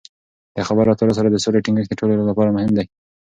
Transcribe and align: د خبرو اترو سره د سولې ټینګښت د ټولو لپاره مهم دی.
د 0.55 0.57
خبرو 0.67 0.91
اترو 0.93 1.17
سره 1.17 1.27
د 1.29 1.35
سولې 1.43 1.63
ټینګښت 1.65 1.89
د 1.91 1.95
ټولو 1.99 2.27
لپاره 2.29 2.53
مهم 2.55 2.71
دی. 2.77 2.85